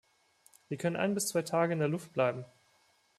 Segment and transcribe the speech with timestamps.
[0.67, 2.43] Sie können ein bis zwei Tage in der Luft bleiben.